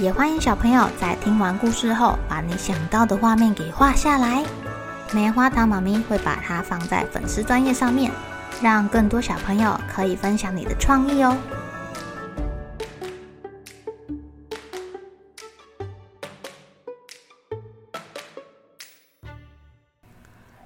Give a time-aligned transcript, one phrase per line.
[0.00, 4.44] 也欢迎小朋友在听完故事后，把你想到的画面给画下来。
[5.12, 8.10] 棉花糖妈咪会把它放在粉丝专页上面，
[8.60, 11.36] 让更多小朋友可以分享你的创意哦。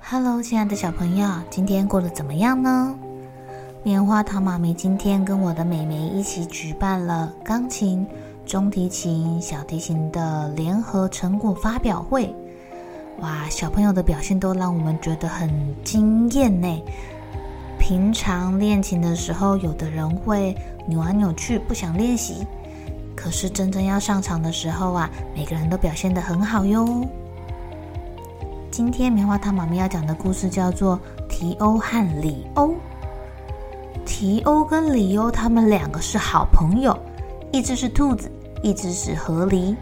[0.00, 2.92] Hello，亲爱的小朋友，今天过得怎么样呢？
[3.84, 8.04] 棉花糖妈咪今天跟我的妹妹一起举办了钢琴。
[8.52, 12.30] 中提琴、小提琴的联合成果发表会，
[13.20, 13.48] 哇！
[13.48, 15.50] 小朋友的表现都让我们觉得很
[15.82, 16.68] 惊艳呢。
[17.78, 20.54] 平常练琴的时候，有的人会
[20.86, 22.46] 扭来扭去，不想练习。
[23.16, 27.08] 可是真正要上场的时候啊，每个人都表现得很好哟。
[28.70, 32.68] 今天棉花糖妈咪要讲的故事叫做《提欧和里欧》。
[34.04, 36.94] 提欧跟里欧他们两个是好朋友。
[37.50, 38.32] 一只是兔子，
[38.62, 39.74] 一只是河狸，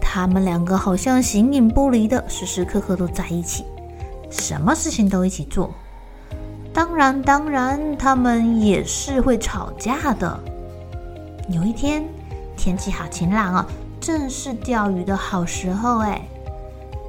[0.00, 3.64] 他们两个好像形影不离的，时时刻刻都在一起，
[4.30, 5.74] 什么事情都一起做。
[6.72, 10.38] 当然，当然，他们也是会吵架的。
[11.48, 12.04] 有一天，
[12.56, 13.66] 天气好晴朗哦，
[14.00, 16.20] 正是钓鱼的好时候哎。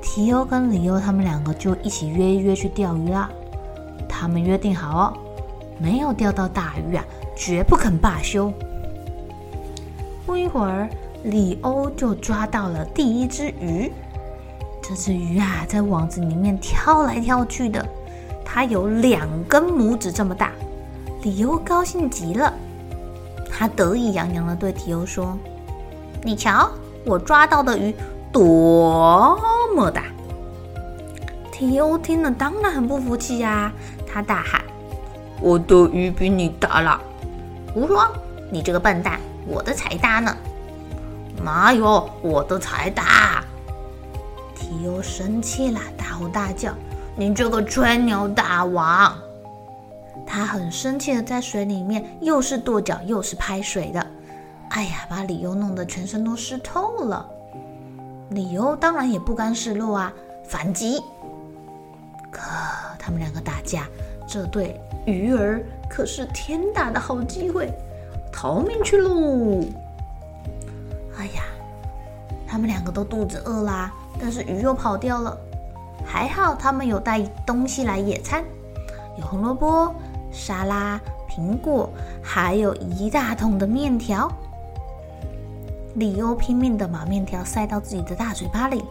[0.01, 3.29] 提欧跟里欧他们两个就一起约一约去钓鱼啦。
[4.07, 5.13] 他们约定好哦，
[5.79, 7.03] 没有钓到大鱼啊，
[7.35, 8.51] 绝不肯罢休。
[10.27, 10.89] 不一会儿，
[11.23, 13.89] 里欧就抓到了第一只鱼。
[14.81, 17.83] 这只鱼啊，在网子里面跳来跳去的，
[18.43, 20.51] 它有两根拇指这么大。
[21.21, 22.53] 里欧高兴极了，
[23.49, 25.37] 他得意洋洋的对提欧说
[26.21, 26.69] ：“你瞧，
[27.05, 27.95] 我抓到的鱼
[28.29, 29.39] 多
[29.73, 30.03] 么大！”
[31.53, 33.71] 提欧听了当然很不服气呀，
[34.05, 34.61] 他大喊
[35.39, 36.99] ：“我的鱼比你大啦！
[37.73, 38.05] 胡说，
[38.51, 40.35] 你这个笨蛋！”我的才大呢！
[41.43, 43.43] 哪有我的才大？
[44.53, 46.73] 提欧生气了，大吼大叫
[47.15, 49.17] ：“你这个吹牛大王！”
[50.25, 54.05] 他很生气的在水里面又是跺脚又是拍水的，
[54.69, 57.25] 哎呀，把里欧弄得全身都湿透了。
[58.31, 60.11] 里欧当然也不甘示弱啊，
[60.43, 60.99] 反击。
[62.29, 62.41] 可
[62.99, 63.87] 他们两个打架，
[64.27, 67.71] 这对鱼儿可是天大的好机会。
[68.39, 69.63] 逃命去喽！
[71.17, 71.41] 哎呀，
[72.45, 75.35] 他们两个都肚子饿啦，但是鱼又跑掉了。
[76.05, 78.43] 还好他们有带东西来野餐，
[79.17, 79.91] 有红萝卜、
[80.31, 81.89] 沙拉、苹果，
[82.21, 84.31] 还有一大桶的面条。
[85.95, 88.85] 里欧拼命的把面条塞到自己的大嘴巴里，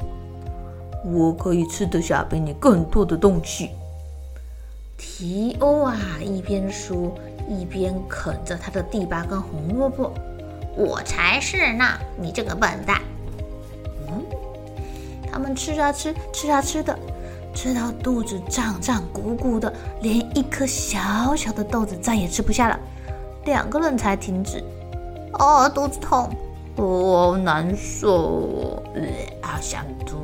[1.05, 3.71] 我可以吃得下比你更多的东西。
[4.97, 7.15] 提欧啊，一边说。
[7.49, 10.13] 一边啃着他的地巴跟红萝卜，
[10.75, 11.85] 我才是呢！
[12.21, 13.01] 你这个笨蛋。
[14.09, 14.21] 嗯，
[15.31, 16.99] 他们吃啊吃，吃啊吃的，
[17.55, 22.77] 吃到肚子胀胀鼓鼓的，连一颗小小的豆子再也吃不下了，
[23.45, 24.61] 两个人才停止。
[25.35, 26.29] 哦，肚子痛，
[26.75, 29.03] 哦，难受，呃，
[29.41, 30.17] 好想吐。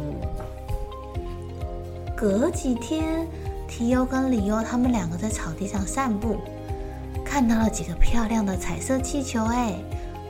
[2.17, 3.29] 隔几天，
[3.75, 6.37] 提欧跟里欧他们两个在草地上散步。
[7.25, 9.75] 看到了几个漂亮的彩色气球，哎，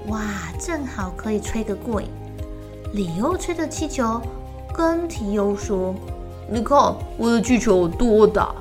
[0.07, 0.21] 哇，
[0.61, 2.09] 正好可以吹个过瘾。
[2.93, 4.23] 里欧吹着气球，
[4.73, 5.93] 跟提欧说
[6.49, 6.79] ：“你看
[7.17, 8.55] 我的气球多大？”“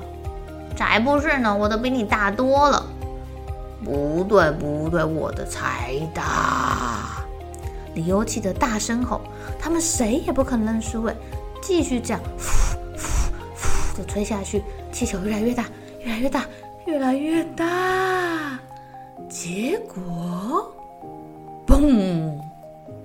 [0.76, 2.84] 才不是呢，我的比你大多了。
[3.84, 7.22] ”“不对，不对，我的才大。”
[7.94, 9.20] 里欧气得大声吼，
[9.60, 11.14] 他们谁也不肯认输，哎，
[11.62, 12.20] 继续这样，
[13.94, 15.66] 的吹下去，气球越来越大，
[16.04, 16.44] 越来越大。
[16.84, 18.58] 越来越大，
[19.28, 20.74] 结果，
[21.64, 22.36] 嘣，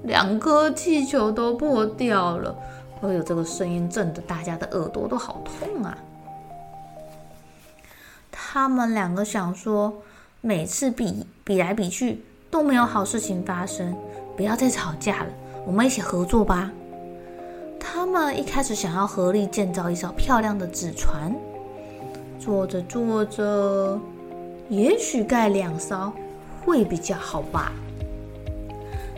[0.02, 2.58] 两颗气球都破掉了。
[3.02, 5.96] 哎呦，这个声音震得大家的耳朵都好痛啊！
[8.32, 9.94] 他们两个想说，
[10.42, 13.96] 每次比比来比去都没有好事情发生，
[14.36, 15.30] 不要再吵架了，
[15.68, 16.72] 我们一起合作吧。
[17.90, 21.34] 他们一开始想要合力建造一艘漂亮的纸船。
[22.38, 23.98] 做着做着，
[24.68, 26.12] 也许盖两艘
[26.66, 27.72] 会比较好吧。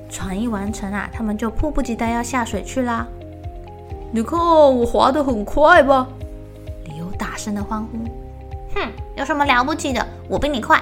[0.07, 3.07] 船一完成啊，他们就迫不及待要下水去啦。
[4.11, 6.07] 你看我划得很快吧？
[6.85, 7.97] 里欧大声的欢呼。
[8.75, 10.05] 哼，有什么了不起的？
[10.27, 10.79] 我比你快。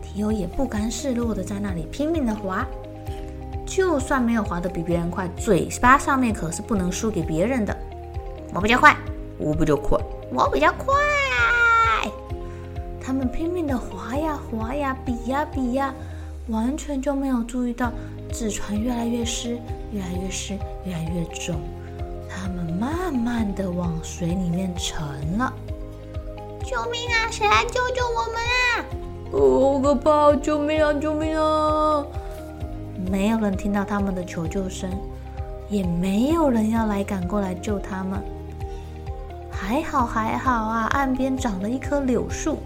[0.00, 2.66] 提欧也不甘示弱的在那里拼命的划。
[3.68, 7.76] 就算没有划得比别人快，嘴巴上面可是不能输给别人的。
[8.54, 8.96] 我比较快，
[9.36, 10.00] 我比较快，
[10.32, 10.86] 我比较快。
[13.00, 15.94] 他们拼命的划呀划呀，比呀比呀，
[16.48, 17.92] 完全就没有注意到
[18.32, 19.58] 纸船越来越湿，
[19.92, 20.54] 越来越湿，
[20.84, 21.54] 越来越重。
[22.28, 24.98] 他们慢慢的往水里面沉
[25.36, 25.52] 了。
[26.64, 27.30] 救命啊！
[27.30, 28.84] 谁来救救我们啊？
[29.32, 30.36] 哦，好可怕！
[30.36, 30.92] 救命啊！
[30.94, 32.06] 救命啊！
[33.10, 34.90] 没有人听到他们的求救声，
[35.68, 38.20] 也没有人要来赶过来救他们。
[39.50, 42.58] 还好还好啊，岸边长了一棵柳树，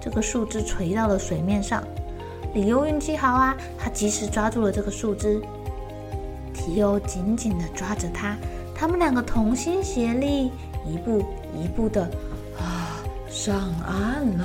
[0.00, 1.82] 这个树枝垂到了水面上。
[2.54, 5.40] 里欧运气好啊，他及时抓住了这个树枝。
[6.52, 8.36] 提欧紧紧地抓着它，
[8.74, 10.50] 他们两个同心协力，
[10.84, 11.24] 一步
[11.54, 12.02] 一步的
[12.58, 12.98] 啊
[13.28, 13.54] 上
[13.86, 14.44] 岸了。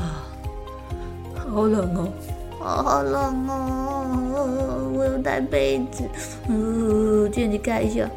[1.35, 2.09] 好冷，哦，
[2.61, 6.09] 好冷哦，我有带被子，
[6.47, 8.09] 呃，借你盖一下。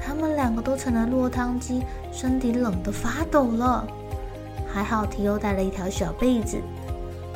[0.00, 3.86] 他们两个都成了落汤鸡，身体冷得发抖了。
[4.66, 6.56] 还好提欧带了一条小被子，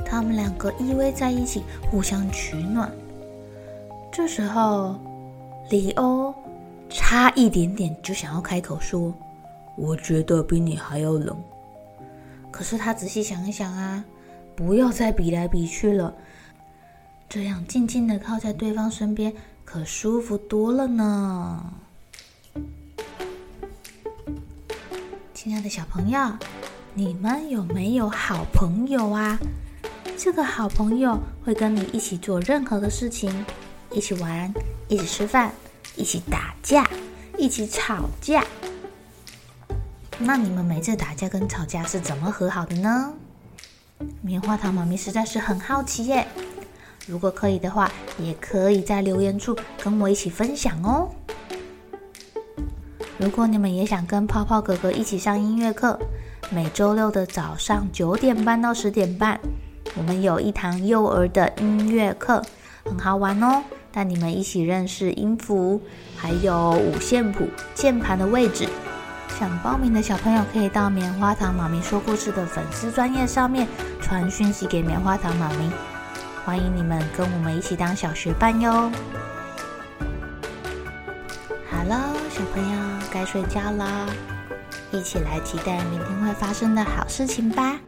[0.04, 2.90] 他们两个依偎在一起，互相取暖。
[4.10, 4.96] 这时候，
[5.70, 6.34] 里欧
[6.90, 9.14] 差一点点就想要开口说
[9.78, 11.40] ：“我觉得比你还要冷。”
[12.50, 14.04] 可是他仔细想一想啊。
[14.54, 16.14] 不要再比来比去了，
[17.34, 19.32] 这样静静的靠在对方身边
[19.64, 21.64] 可舒服多了呢。
[25.32, 26.20] 亲爱的小朋友，
[26.92, 29.38] 你们有没有好朋友啊？
[30.18, 33.32] 这个好朋友会跟你一起做任何的事情，
[33.92, 34.52] 一起玩，
[34.86, 35.50] 一起吃饭，
[35.96, 36.86] 一起打架，
[37.38, 38.44] 一起吵架。
[40.18, 43.14] 那你们每次打架跟吵架是怎么和好的呢？
[44.20, 46.28] 棉花糖妈咪实在是很好奇耶，
[47.06, 51.08] 如果可以的话，也可以在留言处跟我一起分享哦。
[53.18, 55.98] 如果你们也想跟泡泡哥哥一起上音乐课，
[56.50, 59.38] 每周六的早上九点半到十点半，
[59.96, 62.42] 我们有一堂幼儿的音乐课，
[62.84, 63.62] 很好玩哦，
[63.92, 65.80] 带你们一起认识音符，
[66.16, 68.68] 还有五线谱、键盘的位置。
[69.38, 73.66] 想报名的小朋友可以到棉花糖妈咪说故事的粉丝专业上面
[74.00, 75.70] 传讯息给棉花糖妈咪，
[76.44, 78.90] 欢迎你们跟我们一起当小学伴哟。
[81.70, 82.78] 好了，小朋友
[83.12, 84.06] 该睡觉啦，
[84.90, 87.78] 一起来期待明天会发生的好事情吧。